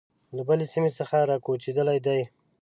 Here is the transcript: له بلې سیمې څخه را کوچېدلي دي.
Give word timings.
له 0.35 0.41
بلې 0.47 0.65
سیمې 0.73 0.91
څخه 0.99 1.17
را 1.29 1.37
کوچېدلي 1.45 1.97
دي. 2.05 2.21